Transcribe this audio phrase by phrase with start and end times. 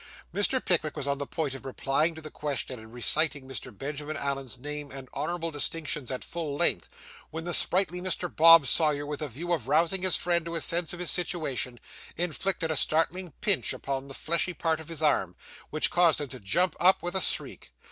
[0.33, 0.59] Mr.
[0.65, 3.71] Pickwick was on the point of replying to the question, and reciting Mr.
[3.77, 6.89] Benjamin Allen's name and honourable distinctions at full length,
[7.29, 8.35] when the sprightly Mr.
[8.35, 11.79] Bob Sawyer, with a view of rousing his friend to a sense of his situation,
[12.17, 15.35] inflicted a startling pinch upon the fleshly part of his arm,
[15.69, 17.71] which caused him to jump up with a shriek.